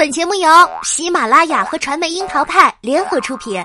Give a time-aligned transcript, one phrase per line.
[0.00, 0.48] 本节目由
[0.82, 3.62] 喜马拉雅和传媒樱桃派联合出品。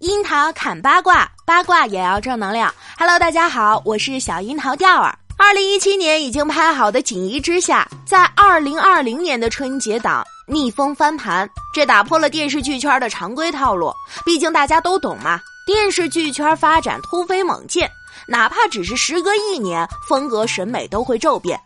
[0.00, 2.74] 樱桃砍八卦，八卦也要正能量。
[2.98, 5.16] Hello，大家好，我是小樱桃调儿。
[5.38, 13.94] 二零一七年已经拍好的《锦衣之下》，在二零二零年的春节档逆风翻盘，这打破了电视剧圈的常规套路。
[14.24, 17.86] 毕竟大家都懂嘛，电视剧圈发展突飞猛进，
[18.26, 21.60] 哪怕只是时隔一年，风格审美都会骤变。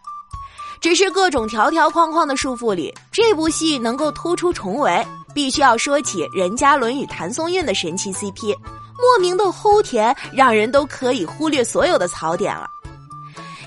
[0.80, 8.54] 只是各种条条框框的束缚里，这部戏能够突出重围，必须要说起任嘉伦与谭松韵的神奇 CP，
[8.98, 12.68] 莫名的齁甜，让人都可以忽略所有的槽点了。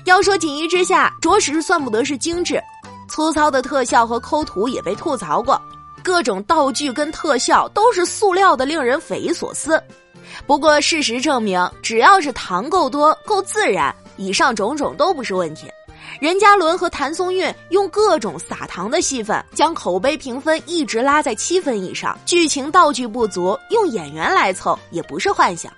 [0.04, 2.62] 要说《锦衣之下》，着实算不得是精致，
[3.08, 5.60] 粗糙的特效和抠图也被吐槽过，
[6.02, 9.82] 各种道具跟特效都是塑料的，令人匪夷所思。
[10.46, 15.66] 不过事实证明，只要是糖够多、够自然，以上种种都不是问题。
[16.18, 22.18] 任嘉伦和谭松韵用各种撒糖的戏份，将口碑评分一直拉在七分以上。
[22.26, 25.72] 剧情道具不足，用演员来凑也不是幻想。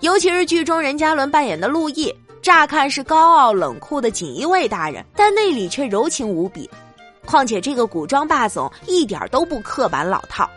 [0.00, 6.68] 尤其是剧中任嘉伦扮演的陆毅，乍看是高傲冷酷的锦衣卫大人，但内里却柔情无比。
[7.24, 10.48] 况且这个古装霸总一点都不刻板老套，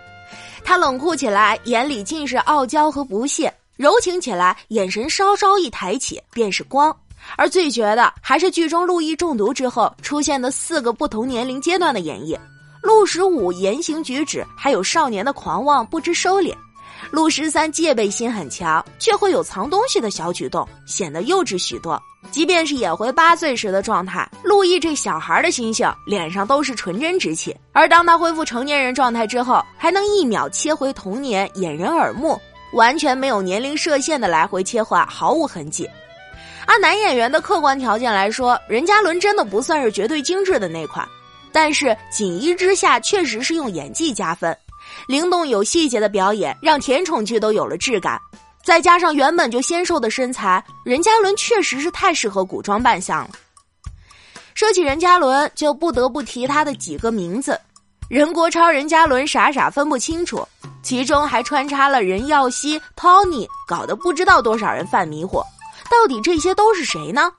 [0.65, 6.93] 他冷酷起来眼里尽是傲娇和不屑，柔情起来眼神稍稍一抬起便是光。
[7.37, 12.37] 而最绝的还是剧中陆毅中毒之后出现的四个不同年龄阶段的演绎。
[12.81, 16.53] 陆十五言行举止还有少年的狂妄不知收敛，
[17.11, 22.01] 陆十三戒备心很强，却会有藏东西的小举动，显得幼稚许多。
[22.31, 27.55] 即便是演回八岁时的状态，陆毅这小孩的心性，脸上都是纯真之气。
[27.71, 32.39] 而当他恢复成年人状态之后，还能一秒切回童年，掩人耳目，
[32.73, 35.87] 完全没有年龄设限的来回切换，毫无痕迹。
[36.65, 41.07] 按男演员的客观条件来说，任嘉伦真的不算是绝对精致的那款，
[41.51, 44.57] 但是《锦衣之下》确实是用演技加分，
[45.07, 48.19] 灵动有细节的表演让甜宠剧都有了质感，
[48.63, 53.29] 再加上原本就纤瘦的身材，任嘉伦确实是太适合古装扮相了。
[54.53, 57.59] 说起任嘉伦，就不得不提他的几个名字：
[58.09, 60.47] 任国超、任嘉伦傻傻分不清楚，
[60.81, 65.43] 其中还穿插了任耀西、Tony，搞得不知道多少人犯迷糊。
[65.91, 67.29] 到底这些都是谁呢？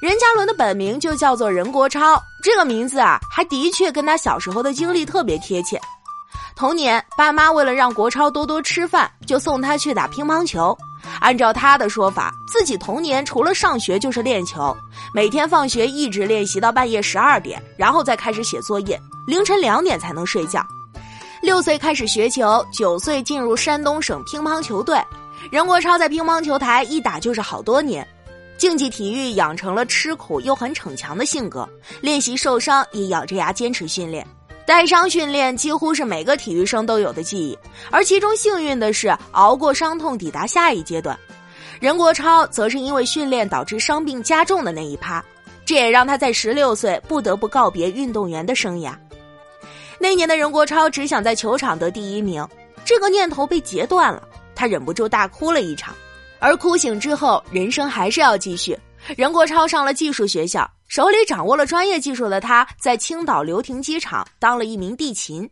[0.00, 5.80] 任嘉伦的本名就叫做任国超，这个名字啊，还的确跟他小时候的经历特别贴切。
[6.58, 10.76] 童年，爸妈为了让国超多多吃饭，就送他去打乒乓球。
[11.20, 14.76] 按照他的说法，自己童年除了上学就是练球，
[15.14, 20.60] 每天放学一直练习到半夜十二点，然后再开始写作业，凌晨两点才能睡觉。
[21.42, 25.00] 六岁开始学球，九岁进入山东省乒乓球队。
[25.52, 28.04] 任国超在乒乓球台一打就是好多年，
[28.58, 31.68] 竞技体育养成了吃苦又很逞强的性格，
[32.00, 34.26] 练习受伤也咬着牙坚持训练。
[34.68, 37.58] 带伤训练几乎是每个体育生都有的记忆，
[37.90, 41.18] 而其中幸运的是熬过伤痛，抵达下一阶段。
[41.80, 45.24] 任国超则是因为训练导致伤病加重的那一趴，
[45.64, 48.92] 这也让他在十六岁不得不告别运动员的生涯。
[49.98, 52.46] 那年的任国超只想在球场得第一名，
[52.84, 54.22] 这个念头被截断了。
[54.54, 55.94] 他忍不住大哭了一场，
[56.40, 58.78] 而哭醒之后，人生还是要继续。
[59.16, 65.48] 任国超上了技术学校，手里掌握了专业技术的他，在青岛流亭机场当了一名地勤。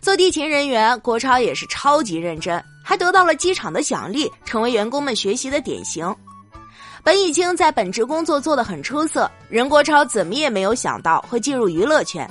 [0.00, 6.14] 做地勤人员，国超也是超级认真，还得到了机场的奖励，成为员工们学习的典型。
[7.02, 12.28] 本已经在本职工作做得很出色，任国超怎么也没有想到会进入娱乐圈，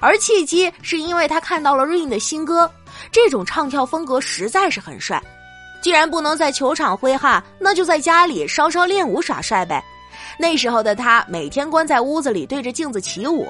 [0.00, 2.70] 而契机是因为他看到了 Rain 的新歌。
[3.10, 5.20] 这种唱跳风格实在是很帅，
[5.82, 9.82] 既然不能在球场挥汗，那就在家里稍稍练舞耍帅呗。
[10.38, 13.46] 那时候的他每天关在屋子里对着镜子起舞，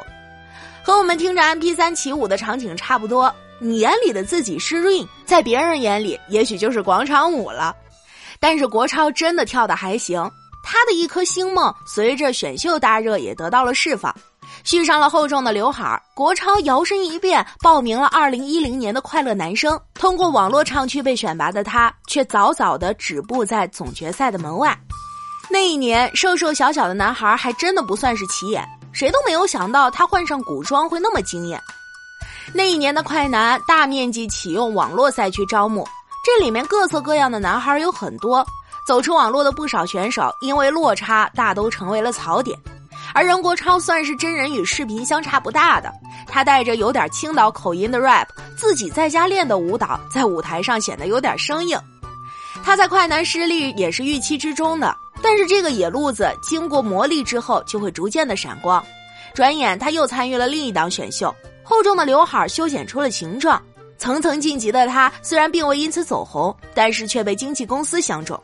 [0.82, 3.32] 和我们听着 MP 三起舞的场景差不多。
[3.58, 7.76] 你眼里的自己是 Rain，在别人眼里也许就是广场舞了。
[8.38, 10.18] 但是国超真的跳的还行，
[10.64, 14.14] 他的一颗星梦随着选秀大热也得到了释放。
[14.64, 19.78] 续上了厚重的刘海国超摇身一变报名了2010年的快乐男声。
[19.94, 24.78] 通过网络唱区被选拔的他，却早早的止步在总决赛的门外。
[25.52, 31.60] 那一年，瘦瘦小小的男孩还真的不算是起眼，谁都没有想到他换上古装会那么惊艳。
[32.54, 35.86] 那一年的快男大面积启用网络赛区招募，
[36.24, 38.46] 这里面各色各样的男孩有很多，
[38.86, 42.56] 走出网络的不少选手因为落差大都成为了槽点。
[43.12, 45.92] 而任国超算是真人与视频相差不大的，
[46.28, 48.26] 他带着有点青岛口音的 rap，
[48.56, 51.76] 自己在家练的舞蹈，在舞台上显得有点生硬。
[52.62, 58.84] 他在快男失利也是预期之中的，但是这个野路子经过磨砺之后，就会逐渐的闪光。
[59.34, 63.62] 转眼他又参与了另一档选秀，厚重的刘海修剪出了形状。
[63.98, 68.40] 层层晋级的他，虽然并未因此走红，但是却被经纪公司相中。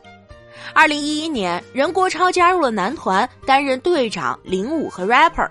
[0.73, 5.49] 二零一一年，任国超加入了男团，担任队长、领舞和 rapper。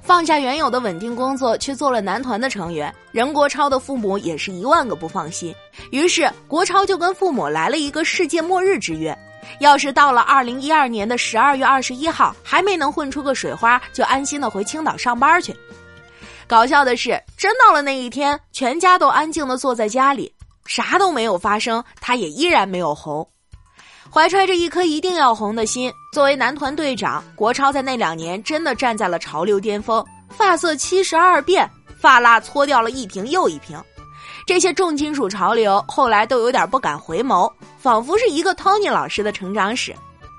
[0.00, 2.94] 放下原有的稳定工作，去做了男团的成员。
[3.12, 5.54] 任国超的父母也是一万个不放心，
[5.90, 9.16] 于是国超就跟父母来了一个世界末日之约：
[9.60, 15.54] 要是到了二零一二年的十二月二十一号还没能混出个水花，就安心的回青岛上班去。
[16.46, 20.32] 搞笑的是，真到了那一天，全家都安静的坐在家里，
[20.66, 23.28] 啥都没有发生，他也依然没有红。
[24.10, 31.68] 怀揣着一颗一定要红的心，作为男团队长，国超在那两年真的站在了潮流巅峰，发色七十二变，
[32.00, 33.78] 发蜡搓掉了一瓶又一瓶。
[34.46, 39.94] 这些重金属潮流后来都有点不敢回眸，仿佛是一个 Tony 老师的成长史。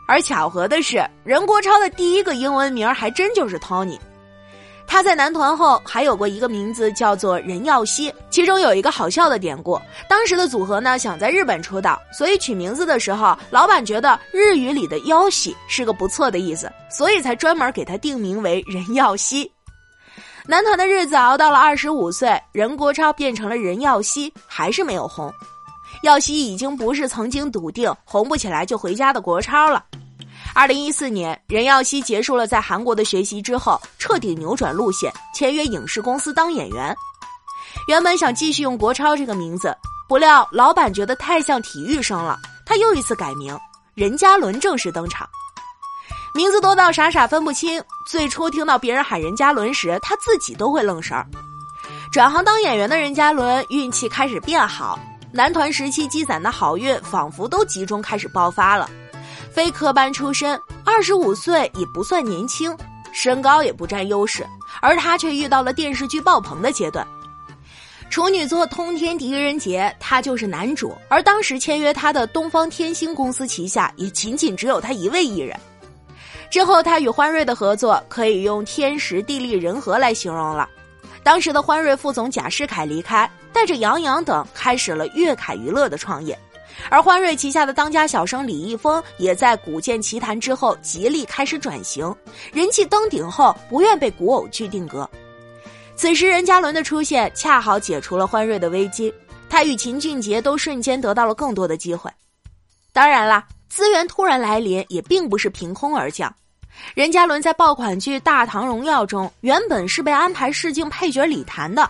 [0.08, 3.98] 而巧合的是，任国超的第一个英文名还真就是 Tony。
[4.88, 9.80] 他在男团后还有过一个名字叫做任耀西，其中有一个好笑的典故。
[10.10, 19.52] 当时的组合呢想在日本出道，所以取名字的时候，老板觉得日语里的“妖西”是个不错的意思，所以才专门给他定名为任耀西。
[20.48, 25.32] 男团的日子熬到了二十五岁，任国超变成了任耀西，还是没有红。
[26.04, 29.84] 耀西已经不是曾经笃定红不起来就回家的国超了。
[30.56, 36.96] 二零一四年，任耀西结束了在韩国的学习之后，彻底扭转路线，签约影视公司当演员。
[37.88, 39.76] 原本想继续用国超这个名字，
[40.08, 43.58] 不料老板觉得太像体育生了，他又一次改名，
[43.94, 45.28] 任嘉伦正式登场。
[46.34, 51.26] 名字多到傻傻分不清，最初听到别人喊任嘉伦时，他自己都会愣神儿。
[52.12, 54.98] 转行当演员的任嘉伦运气开始变好，
[55.32, 58.90] 男团时期积攒的好运仿佛都集中开始爆发了。
[59.52, 62.76] 非科班出身，二十五岁也不算年轻，
[63.12, 64.46] 身高也不占优势，
[64.82, 67.06] 而他却遇到了电视剧爆棚的阶段。
[68.10, 75.56] 处女座通天狄仁杰，他就是男主，而当时签约他的东方天星公司旗下也仅仅只有他一位艺人。
[76.50, 80.68] 之后他与欢瑞的合作可以用天时地利人和来形容了。
[81.22, 86.38] 当时的欢瑞副总贾世凯离开，带着杨洋等开始了粤凯娱乐的创业。
[86.90, 92.16] 而欢瑞旗下的当家小生李易峰也在《古剑奇谭》之后极力开始转型，
[92.54, 95.10] 人气登顶后不愿被古偶剧定格。
[95.96, 99.14] 此时任嘉伦的出现恰好解除了欢瑞的危机，
[99.50, 102.10] 他与秦俊杰都瞬间得到了更多的机会。
[102.94, 106.34] 当然啦，资源突然来临也并不是凭空而降。
[106.96, 111.90] 任嘉伦在爆款剧《大唐荣耀》中原本是被安排试镜配角李谭的，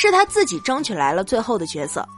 [0.00, 2.08] 是他自己争取来了最后的角色。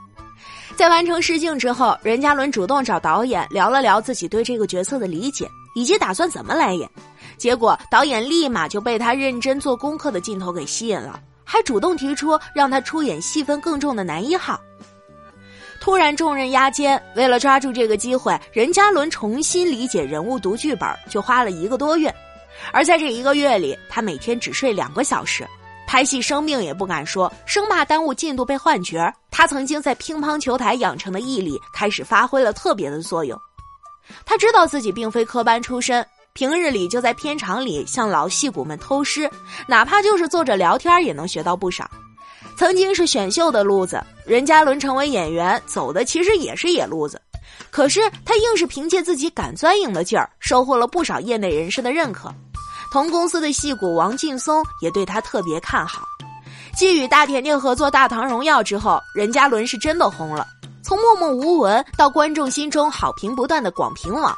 [0.75, 6.87] 在完成试镜之后，任嘉伦主动找导演聊了聊自己对这个角色的理解以及打算怎么来演，
[7.37, 14.61] 结果导演立马就被他认真做功课的镜头给吸引了，还主动提出让他出演戏份更重的男一号。
[15.79, 22.13] 突然重任压肩，为了抓住这个机会，任嘉伦重新理解人物、读剧本，就花了一个多月，
[22.71, 25.47] 而在这一个月里，他每天只睡两个小时。
[25.91, 29.13] 拍戏生病也不敢说，生怕耽误进度被换角。
[29.29, 33.37] 他曾经在乒乓球台养成的毅力开始发挥了特别的作用。
[34.25, 39.29] 他知道自己并非科班出身，平日里就在片场里向老戏骨们偷师，
[39.67, 41.91] 哪怕就是坐着聊天也能学到不少。
[42.55, 47.21] 曾经是选秀的路子，任嘉伦成为演员走的其实也是野路子，
[47.69, 52.33] 可是他硬是凭借自己敢钻营的劲儿，收获了不少业内人士的认可。
[52.91, 56.05] 同公司的戏骨王劲松也对他特别看好。
[56.75, 60.45] 继与大甜甜合作《大唐荣耀》之后，任嘉伦是真的红了，
[60.83, 64.37] 从默默无闻到观众心中好评不断的广平王。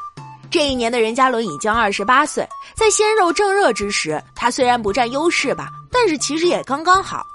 [0.52, 7.26] 这一年的任嘉伦已经二十八岁，在鲜肉正热之时，他虽然不占优势吧，但是其实也刚刚好。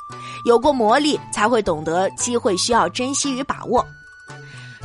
[0.45, 3.85] 有过磨砺，才会懂得机会需要珍惜与把握。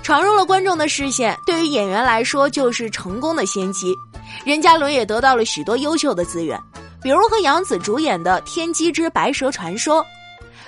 [0.03, 3.97] 闯入了观众的视线，对于演员来说就是成功的先机。
[4.45, 6.61] 任嘉伦也得到了许多优秀的资源，
[7.01, 10.01] 比如和杨紫主演的《天机之白蛇传说》，《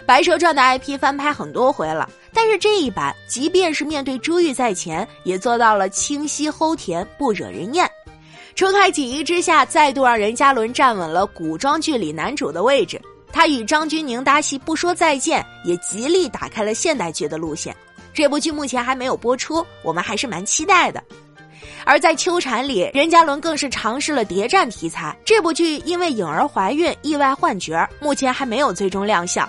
[0.06, 7.90] 白蛇传》的 IP 翻拍很多回了，但是这一版即便是面对珠玉在前，也做到了清晰齁甜，不惹人厌。
[8.56, 13.02] 除开锦衣之下，再度让任嘉伦站稳了古装剧里男主的位置。
[13.34, 17.76] 他与张钧甯搭戏不说再见，也极力打开了现代剧的路线。
[18.16, 21.04] 这部剧目前还没有播出，我们还是蛮期待的。
[21.84, 25.16] 而在《秋蝉》里，任嘉伦更是尝试了谍战题材。
[25.26, 29.48] 这部剧因为颖儿怀孕意外换角，目前还没有最终亮相。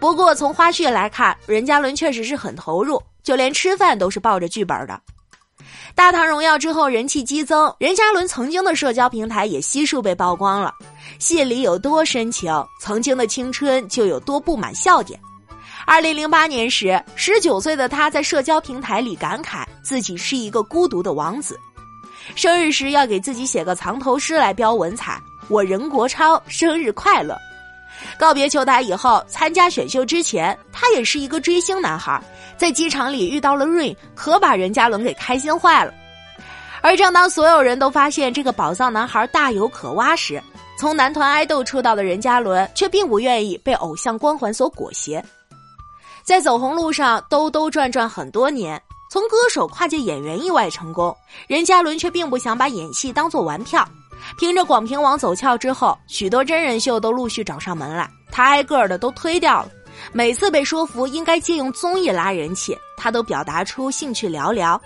[0.00, 5.00] 不过从花絮来看，任嘉伦确实是很投入，就连吃饭都是抱着剧本的。
[5.94, 10.74] 大唐荣耀之后人气激增，任嘉伦曾经的社交平台也悉数被曝光了。
[11.20, 15.18] 戏里有多深情，曾经的青春就有多布满笑点。
[15.86, 21.58] 二零零八年时，十九岁的他在社交平台里感慨自己是一个孤独的王子。
[22.36, 25.20] 生日时要给自己写个藏头诗来标文采
[25.50, 27.36] ：“我任国超生日快乐。”
[28.16, 32.22] 告别球台以后，参加选秀之前，他也是一个追星男孩，
[32.56, 35.92] 在机场里遇到了 Rain，可把任嘉伦给开心坏了。
[36.80, 40.42] 而正当所有人都发现这个宝藏男孩大有可挖时，
[40.78, 45.22] 从男团爱豆出道的任嘉伦却并不愿意被偶像光环所裹挟。
[46.22, 51.14] 在走红路上兜兜转转很多年，从歌手跨界演员意外成功，
[51.48, 53.86] 任嘉伦却并不想把演戏当做玩票。
[54.38, 59.70] 凭着广平王走俏之后，许多真人秀都陆续找上门来，他挨个的都推掉了。
[60.12, 64.78] 每次被说服应该借用综艺拉人气，他都表达出兴趣寥寥。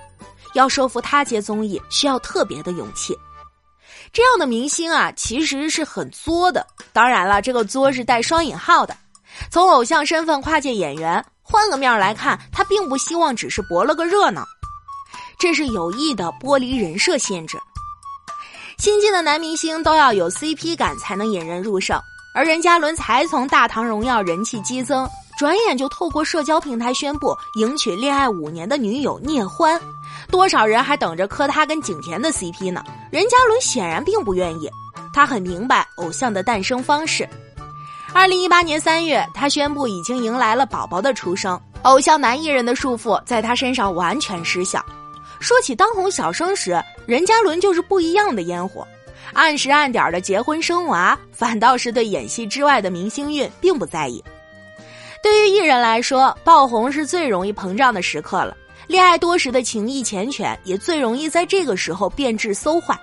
[0.55, 3.17] 要说服他接综艺，需要特别的勇气。
[4.11, 6.67] 这样的明星啊，其实是很作的。
[6.95, 8.97] 当然了，这个作是带双引号的。
[9.51, 14.45] 从偶像身份跨界演员，换个面来看，他并不希望只是博了个热闹，
[15.39, 17.59] 这是有意的剥离人设限制。
[18.79, 21.99] 新晋的男明星都要有 CP 感才能引人入胜，
[22.35, 29.81] 而任嘉伦才从《大唐荣耀》人气激增，转眼就透过社交平台宣布迎娶恋爱五年的女友聂欢，
[30.31, 32.85] 多少人还等着磕他跟景甜的 CP 呢？
[33.11, 34.69] 任嘉伦显然并不愿意，
[35.15, 37.27] 他很明白偶像的诞生方式。
[38.19, 44.83] 二零一八年三月，他宣布已经迎来了宝宝的出生，偶像男艺人的束缚在他身上完全失效。
[45.39, 48.89] 说起当红小生时，任嘉伦就是不一样的烟火，
[49.35, 54.25] 按时按点的结婚生娃，反倒是对演戏之外的明星运并不在意。
[55.23, 58.57] 对于艺人来说，爆红是最容易膨胀的时刻了，
[58.87, 62.99] 恋爱多时的情谊缱绻也最容易在这个时候变质馊坏。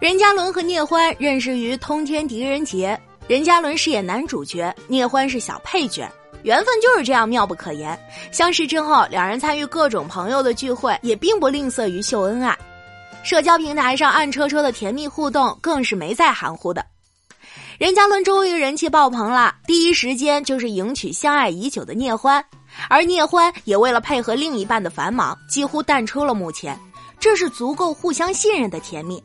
[0.00, 6.10] 任嘉伦和聂欢认识于通天狄仁杰，任嘉伦饰演男主角，聂欢是小配角。
[6.44, 7.98] 缘分就是这样妙不可言。
[8.32, 12.56] 相识之后，两人参与各种朋友的聚会，也并不吝啬于秀恩爱。
[13.22, 16.82] 社交平台上暗戳戳的甜蜜互动，更是没再含糊的。
[17.78, 22.42] 任嘉伦终于人气爆棚了，第一时间就是迎娶相爱已久的聂欢，
[22.88, 26.78] 而聂欢也为了配合另一半的繁忙，几乎淡出了幕前。
[27.20, 29.22] 这是足够互相信任的甜蜜。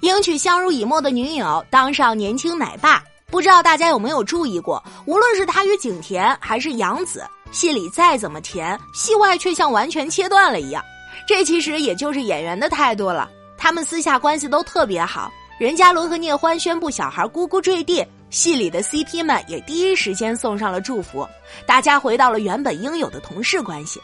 [0.00, 3.02] 迎娶相濡以沫的女友，当上年轻奶爸。
[3.30, 10.82] 不知道大家有没有注意过，无论是他与景甜还是杨紫，戏里再怎么甜，戏外却像完全切断了一样。
[11.28, 13.30] 这其实也就是演员的态度了。
[13.56, 15.30] 他们私下关系都特别好。
[15.60, 21.28] 任嘉伦和聂欢宣布小孩咕咕坠地，戏里的 CP 们也第一时间送上了祝福，
[21.66, 24.00] 大家回到了原本应有的同事关系。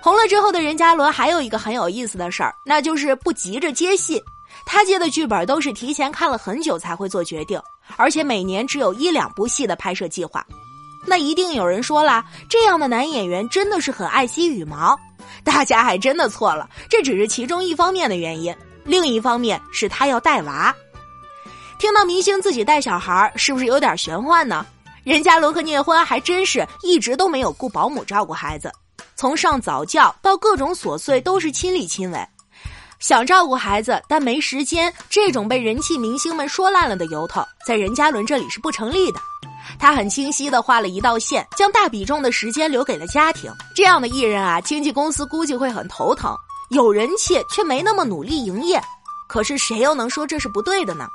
[0.00, 4.22] 红了之后的任嘉伦还有一个很有意思的事儿，那就是不急着接戏。
[4.64, 7.60] 他接的剧本都是提前看了很久才会做决定。
[7.96, 10.44] 而且每年只有一两部戏的拍摄计划，
[11.06, 14.98] 那一定有人说了，这样的男演员真的是很爱惜羽毛。
[15.44, 20.74] 大家还真的错了，这只是其中一方面的原因，另一方面是他要带娃。
[21.78, 24.66] 听到明星自己带小孩，是不是有点玄幻呢？
[25.04, 28.72] 任嘉伦和聂欢还真是一直都没有雇保姆照顾孩子，
[29.14, 32.18] 从上早教到各种琐碎都是亲力亲为。
[32.98, 39.20] 想照顾孩子，但没时间，这种被人气明星们说烂了的由头，在任嘉伦这里是不成立的。
[39.78, 43.52] 他很清晰的画了一道线，将大比重的时间留给了家庭。
[43.74, 46.34] 这样的艺人啊，经纪公司估计会很头疼。
[46.70, 48.80] 有人气却没那么努力营业，
[49.28, 51.06] 可是谁又能说这是不对的呢？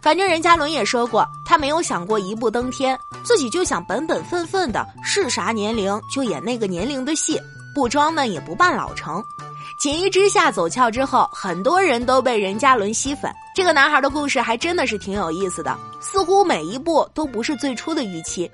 [0.00, 7.40] 反正任嘉伦也说过，他没有想过一步登天，自己就想本本分分的，是啥年龄就演那个年龄的戏，
[7.74, 9.22] 不装嫩也不扮老成。
[9.82, 13.28] 锦衣之下走俏之后，很多人都被任嘉伦吸粉。
[13.52, 18.48] 这个男孩的故事还真的是挺有意思的，似乎每一步都不是最初的预期。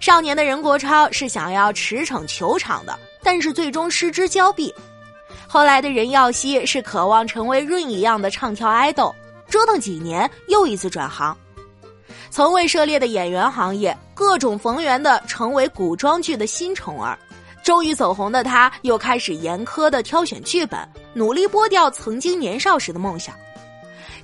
[0.00, 4.70] 少年的任国超是想要驰骋球场的，但是最终失之交臂。
[5.48, 9.14] 后来的任耀西是渴望成为润一样的唱跳爱豆，
[9.48, 11.34] 折腾几年又一次转行。
[12.30, 17.18] 从未涉猎的演员行业，各种逢源的成为古装剧的新宠儿。
[17.70, 20.80] 终于走红的他，又开始严苛的挑选剧本，
[21.14, 23.32] 努力剥掉曾经年少时的梦想。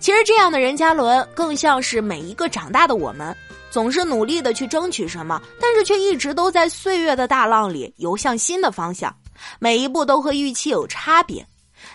[0.00, 3.32] 其实，这样的任嘉伦更像是每一个长大的我们，
[3.70, 9.14] 总是努力的去争取什么，但是却一直都在岁月的大浪里游向新的方向，
[9.60, 11.46] 每一步都和预期有差别，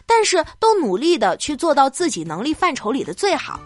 [0.06, 3.60] 但是都努力的去做到自己能力范畴里的最好。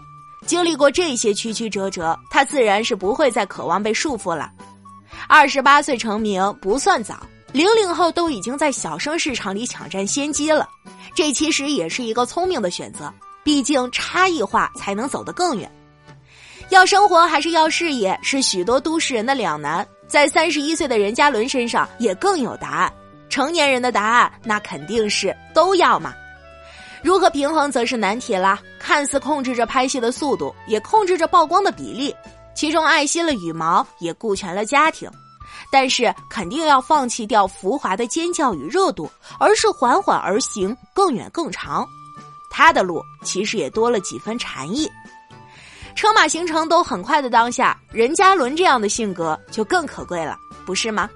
[0.44, 4.50] 经历过这些曲曲折折，他自然是不会再渴望被束缚了。
[5.28, 7.24] 二十八岁成名不算早。
[7.56, 10.68] 零零后都已经在小生市场里抢占先机了，
[11.14, 13.10] 这其实也是一个聪明的选择。
[13.42, 15.70] 毕竟差异化才能走得更远。
[16.68, 19.88] 要生活还是要事业，是许多都市人的两难。
[20.06, 22.92] 在三十一岁的任嘉伦身上也更有答案。
[23.30, 26.12] 成年人的答案那肯定是都要嘛。
[27.02, 28.60] 如何平衡则是难题啦。
[28.78, 32.14] 看似控制着拍戏的速度，也控制着曝光的比例，
[32.54, 35.10] 其中爱惜了羽毛，也顾全了家庭。
[35.70, 41.86] 但是肯定要放弃掉浮华的尖叫与热度，而是缓缓而行，更远更长。
[42.50, 44.90] 他的路其实也多了几分禅意。
[45.94, 51.08] 车马行程都很快的当下，任嘉伦这样的性格就更可贵了，不是吗？